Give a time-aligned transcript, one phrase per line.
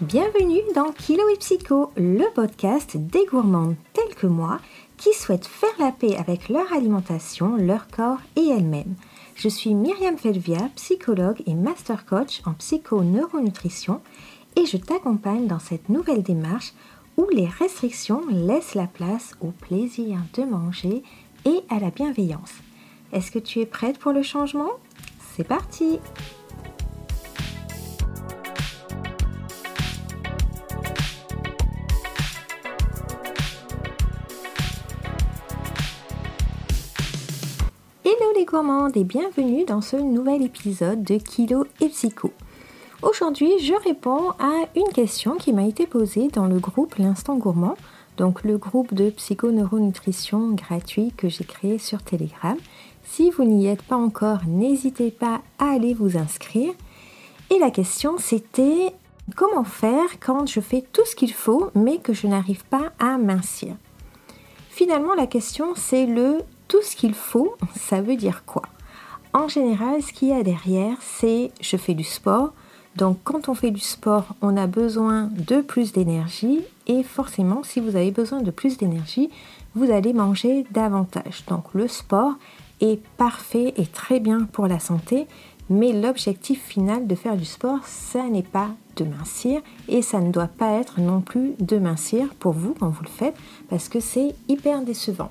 [0.00, 4.60] Bienvenue dans Kilo et Psycho, le podcast des gourmandes telles que moi
[4.96, 8.94] qui souhaitent faire la paix avec leur alimentation, leur corps et elles-mêmes.
[9.34, 14.00] Je suis Myriam Felvia, psychologue et master coach en psycho-neuronutrition
[14.54, 16.74] et je t'accompagne dans cette nouvelle démarche
[17.16, 21.02] où les restrictions laissent la place au plaisir de manger
[21.44, 22.52] et à la bienveillance.
[23.12, 24.70] Est-ce que tu es prête pour le changement?
[25.34, 25.98] C'est parti
[38.50, 42.32] Gourmandes et bienvenue dans ce nouvel épisode de Kilo et Psycho.
[43.02, 47.76] Aujourd'hui, je réponds à une question qui m'a été posée dans le groupe L'Instant Gourmand,
[48.16, 52.56] donc le groupe de psychoneuronutrition gratuit que j'ai créé sur Telegram.
[53.04, 56.72] Si vous n'y êtes pas encore, n'hésitez pas à aller vous inscrire.
[57.50, 58.94] Et la question c'était
[59.36, 63.18] comment faire quand je fais tout ce qu'il faut mais que je n'arrive pas à
[63.18, 63.74] mincir?
[64.70, 66.38] Finalement, la question c'est le
[66.68, 68.62] tout ce qu'il faut, ça veut dire quoi?
[69.32, 72.52] En général, ce qu'il y a derrière, c'est je fais du sport.
[72.96, 77.80] Donc quand on fait du sport, on a besoin de plus d'énergie et forcément, si
[77.80, 79.30] vous avez besoin de plus d'énergie,
[79.74, 81.44] vous allez manger davantage.
[81.48, 82.34] Donc le sport
[82.80, 85.26] est parfait et très bien pour la santé,
[85.70, 90.32] mais l'objectif final de faire du sport, ça n'est pas de mincir et ça ne
[90.32, 93.36] doit pas être non plus de mincir pour vous quand vous le faites
[93.68, 95.30] parce que c'est hyper décevant.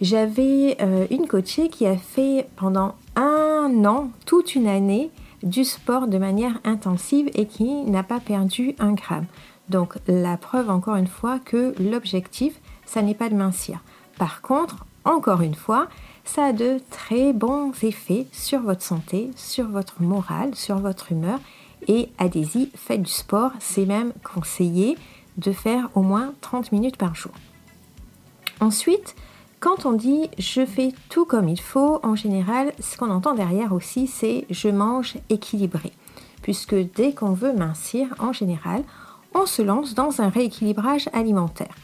[0.00, 5.10] J'avais euh, une coachée qui a fait pendant un an, toute une année,
[5.42, 9.26] du sport de manière intensive et qui n'a pas perdu un gramme.
[9.68, 13.80] Donc la preuve encore une fois que l'objectif, ça n'est pas de mincir.
[14.18, 15.88] Par contre, encore une fois,
[16.24, 21.38] ça a de très bons effets sur votre santé, sur votre morale, sur votre humeur.
[21.88, 23.52] Et allez-y, faites du sport.
[23.60, 24.96] C'est même conseillé
[25.36, 27.32] de faire au moins 30 minutes par jour.
[28.60, 29.14] Ensuite,
[29.60, 33.72] quand on dit je fais tout comme il faut, en général, ce qu'on entend derrière
[33.72, 35.92] aussi, c'est je mange équilibré.
[36.42, 38.82] Puisque dès qu'on veut mincir, en général,
[39.34, 41.74] on se lance dans un rééquilibrage alimentaire.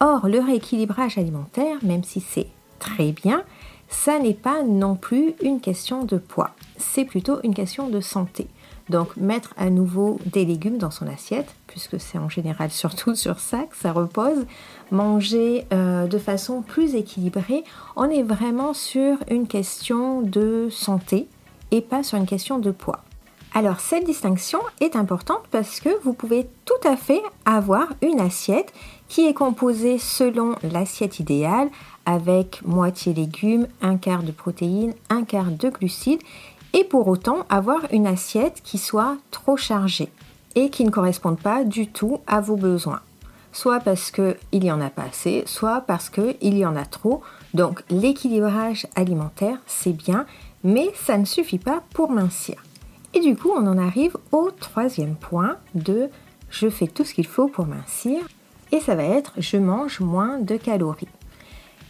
[0.00, 2.48] Or, le rééquilibrage alimentaire, même si c'est
[2.78, 3.42] très bien,
[3.88, 8.46] ça n'est pas non plus une question de poids, c'est plutôt une question de santé.
[8.90, 13.38] Donc mettre à nouveau des légumes dans son assiette, puisque c'est en général surtout sur
[13.38, 14.46] ça que ça repose,
[14.90, 17.62] manger euh, de façon plus équilibrée,
[17.94, 21.28] on est vraiment sur une question de santé
[21.70, 23.04] et pas sur une question de poids.
[23.54, 28.72] Alors cette distinction est importante parce que vous pouvez tout à fait avoir une assiette
[29.08, 31.68] qui est composée selon l'assiette idéale
[32.06, 36.22] avec moitié légumes, un quart de protéines, un quart de glucides
[36.72, 40.10] et pour autant avoir une assiette qui soit trop chargée
[40.54, 43.00] et qui ne corresponde pas du tout à vos besoins.
[43.52, 47.22] Soit parce qu'il y en a pas assez, soit parce qu'il y en a trop.
[47.54, 50.24] Donc l'équilibrage alimentaire, c'est bien,
[50.62, 52.62] mais ça ne suffit pas pour mincir.
[53.12, 56.08] Et du coup, on en arrive au troisième point de
[56.50, 58.20] je fais tout ce qu'il faut pour mincir.
[58.72, 61.08] Et ça va être je mange moins de calories.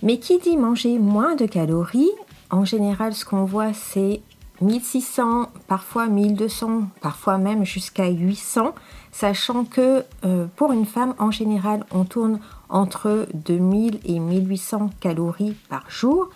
[0.03, 2.11] Mais qui dit manger moins de calories,
[2.51, 4.23] en général, ce qu'on voit, c'est
[4.61, 8.75] 1600, parfois 1200, parfois même jusqu'à 800,
[9.13, 15.57] sachant que euh, pour une femme, en général, on tourne entre 2000 et 1800 calories
[15.69, 16.29] par jour.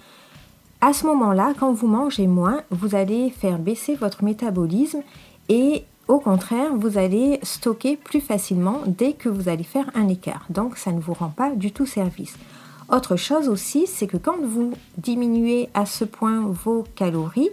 [0.80, 5.02] À ce moment-là, quand vous mangez moins, vous allez faire baisser votre métabolisme
[5.48, 10.44] et au contraire, vous allez stocker plus facilement dès que vous allez faire un écart.
[10.50, 12.36] Donc, ça ne vous rend pas du tout service.
[12.90, 17.48] Autre chose aussi, c'est que quand vous diminuez à ce point vos calories,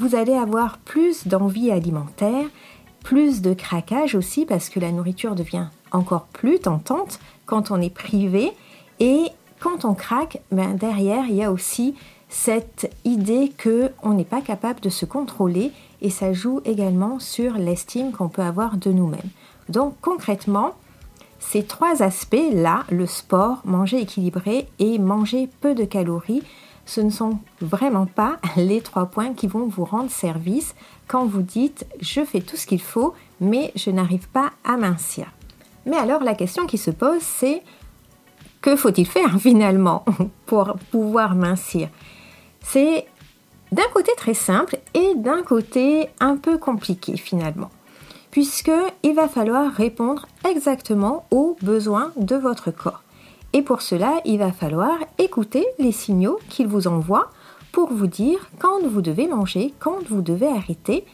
[0.00, 2.46] vous allez avoir plus d'envie alimentaire,
[3.04, 7.94] plus de craquage aussi parce que la nourriture devient encore plus tentante quand on est
[7.94, 8.52] privé
[8.98, 9.26] et
[9.58, 11.94] quand on craque, ben derrière il y a aussi
[12.30, 15.70] cette idée que on n'est pas capable de se contrôler
[16.00, 19.20] et ça joue également sur l'estime qu'on peut avoir de nous-mêmes.
[19.68, 20.76] Donc concrètement,
[21.40, 26.42] ces trois aspects-là, le sport, manger équilibré et manger peu de calories,
[26.90, 30.74] ce ne sont vraiment pas les trois points qui vont vous rendre service
[31.06, 35.26] quand vous dites je fais tout ce qu'il faut mais je n'arrive pas à mincir.
[35.86, 37.62] Mais alors la question qui se pose c'est
[38.60, 40.04] que faut-il faire finalement
[40.46, 41.88] pour pouvoir mincir?
[42.60, 43.06] C'est
[43.70, 47.70] d'un côté très simple et d'un côté un peu compliqué finalement.
[48.32, 53.02] Puisqu'il va falloir répondre exactement aux besoins de votre corps.
[53.52, 57.30] Et pour cela, il va falloir écouter les signaux qu'il vous envoie
[57.72, 61.04] pour vous dire quand vous devez manger, quand vous devez arrêter,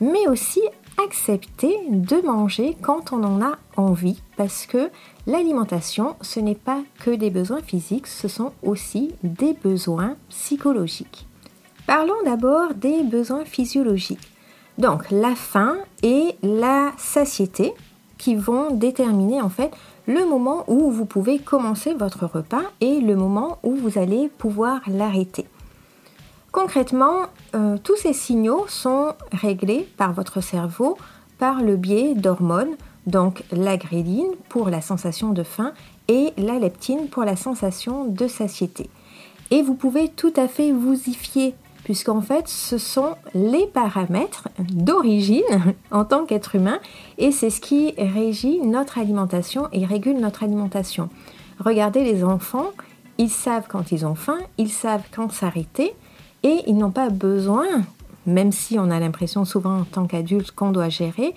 [0.00, 0.60] mais aussi
[1.02, 4.90] accepter de manger quand on en a envie parce que
[5.26, 11.26] l'alimentation, ce n'est pas que des besoins physiques, ce sont aussi des besoins psychologiques.
[11.86, 14.32] Parlons d'abord des besoins physiologiques.
[14.78, 17.72] Donc la faim et la satiété
[18.18, 19.70] qui vont déterminer en fait
[20.06, 24.80] le moment où vous pouvez commencer votre repas et le moment où vous allez pouvoir
[24.86, 25.46] l'arrêter.
[26.52, 30.96] Concrètement, euh, tous ces signaux sont réglés par votre cerveau
[31.38, 32.76] par le biais d'hormones,
[33.06, 35.72] donc la gréline pour la sensation de faim
[36.08, 38.88] et la leptine pour la sensation de satiété.
[39.50, 41.54] Et vous pouvez tout à fait vous y fier,
[41.86, 46.80] puisqu'en fait ce sont les paramètres d'origine en tant qu'être humain,
[47.16, 51.10] et c'est ce qui régit notre alimentation et régule notre alimentation.
[51.60, 52.72] Regardez les enfants,
[53.18, 55.94] ils savent quand ils ont faim, ils savent quand s'arrêter,
[56.42, 57.66] et ils n'ont pas besoin,
[58.26, 61.36] même si on a l'impression souvent en tant qu'adulte qu'on doit gérer,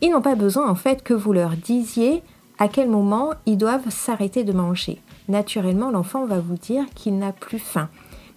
[0.00, 2.22] ils n'ont pas besoin en fait que vous leur disiez
[2.60, 5.00] à quel moment ils doivent s'arrêter de manger.
[5.26, 7.88] Naturellement, l'enfant va vous dire qu'il n'a plus faim.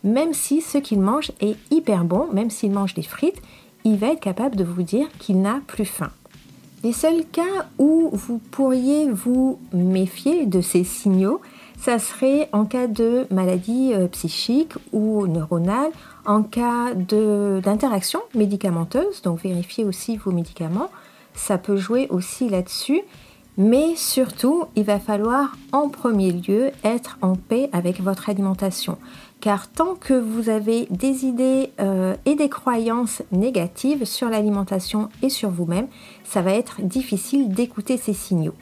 [0.03, 3.41] Même si ce qu'il mange est hyper bon, même s'il mange des frites,
[3.83, 6.11] il va être capable de vous dire qu'il n'a plus faim.
[6.83, 11.41] Les seuls cas où vous pourriez vous méfier de ces signaux,
[11.79, 15.91] ça serait en cas de maladie euh, psychique ou neuronale,
[16.25, 20.89] en cas d'interaction médicamenteuse, donc vérifiez aussi vos médicaments,
[21.33, 23.01] ça peut jouer aussi là-dessus.
[23.57, 28.97] Mais surtout, il va falloir en premier lieu être en paix avec votre alimentation.
[29.41, 35.29] Car tant que vous avez des idées euh, et des croyances négatives sur l'alimentation et
[35.29, 35.87] sur vous-même,
[36.23, 38.53] ça va être difficile d'écouter ces signaux.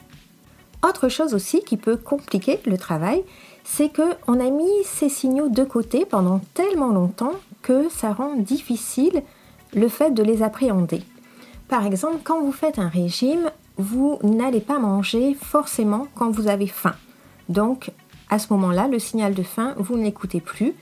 [0.82, 3.22] Autre chose aussi qui peut compliquer le travail,
[3.62, 9.22] c'est qu'on a mis ces signaux de côté pendant tellement longtemps que ça rend difficile
[9.74, 11.02] le fait de les appréhender.
[11.68, 16.66] Par exemple, quand vous faites un régime, vous n'allez pas manger forcément quand vous avez
[16.66, 16.94] faim.
[17.50, 17.92] Donc,
[18.30, 20.74] à ce moment-là, le signal de faim, vous ne l'écoutez plus.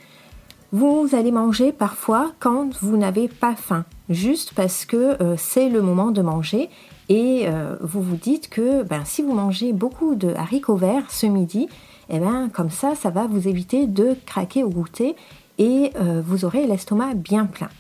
[0.71, 5.81] Vous allez manger parfois quand vous n'avez pas faim, juste parce que euh, c'est le
[5.81, 6.69] moment de manger
[7.09, 11.25] et euh, vous vous dites que ben, si vous mangez beaucoup de haricots verts ce
[11.25, 11.69] midi,
[12.11, 15.17] eh ben, comme ça, ça va vous éviter de craquer au goûter
[15.57, 17.71] et euh, vous aurez l'estomac bien plein.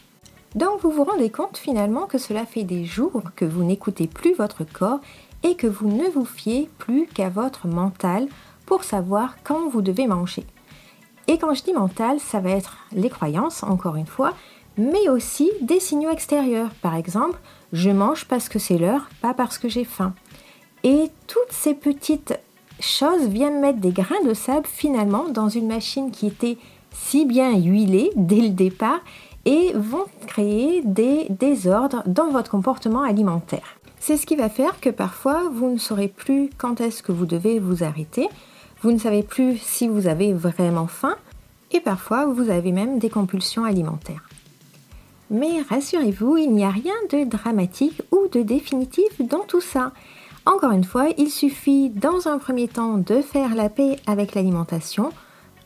[0.54, 4.32] Donc vous vous rendez compte finalement que cela fait des jours que vous n'écoutez plus
[4.32, 5.00] votre corps
[5.42, 8.28] et que vous ne vous fiez plus qu'à votre mental
[8.68, 10.44] pour savoir quand vous devez manger.
[11.26, 14.34] Et quand je dis mental, ça va être les croyances, encore une fois,
[14.76, 16.68] mais aussi des signaux extérieurs.
[16.82, 17.38] Par exemple,
[17.72, 20.12] je mange parce que c'est l'heure, pas parce que j'ai faim.
[20.84, 22.38] Et toutes ces petites
[22.78, 26.58] choses viennent mettre des grains de sable finalement dans une machine qui était
[26.92, 29.00] si bien huilée dès le départ
[29.46, 33.78] et vont créer des désordres dans votre comportement alimentaire.
[33.98, 37.26] C'est ce qui va faire que parfois vous ne saurez plus quand est-ce que vous
[37.26, 38.28] devez vous arrêter,
[38.82, 41.16] vous ne savez plus si vous avez vraiment faim
[41.72, 44.28] et parfois vous avez même des compulsions alimentaires.
[45.30, 49.92] Mais rassurez-vous, il n'y a rien de dramatique ou de définitif dans tout ça.
[50.46, 55.10] Encore une fois, il suffit dans un premier temps de faire la paix avec l'alimentation,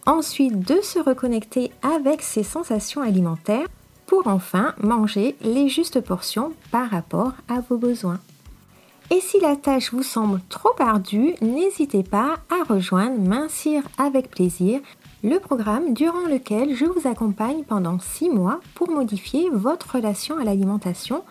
[0.06, 3.69] ensuite de se reconnecter avec ses sensations alimentaires
[4.06, 8.19] pour enfin manger les justes portions par rapport à vos besoins.
[9.15, 14.81] Et si la tâche vous semble trop ardue, n'hésitez pas à rejoindre Mincir avec plaisir
[15.23, 20.45] le programme durant lequel je vous accompagne pendant 6 mois pour modifier votre relation à
[20.45, 21.25] l'alimentation,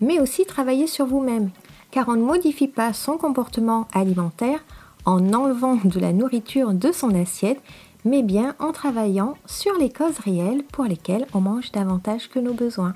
[0.00, 1.50] mais aussi travailler sur vous-même,
[1.90, 4.64] car on ne modifie pas son comportement alimentaire
[5.04, 7.60] en enlevant de la nourriture de son assiette,
[8.06, 12.54] mais bien en travaillant sur les causes réelles pour lesquelles on mange davantage que nos
[12.54, 12.94] besoins.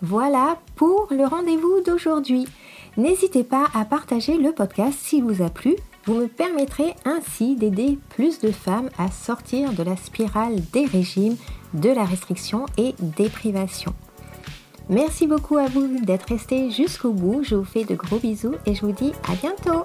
[0.00, 2.46] Voilà pour le rendez-vous d'aujourd'hui.
[2.96, 7.98] N'hésitez pas à partager le podcast s'il vous a plu vous me permettrez ainsi d'aider
[8.10, 11.36] plus de femmes à sortir de la spirale des régimes,
[11.72, 13.94] de la restriction et des privations.
[14.90, 17.42] Merci beaucoup à vous d'être restés jusqu'au bout.
[17.42, 19.84] Je vous fais de gros bisous et je vous dis à bientôt.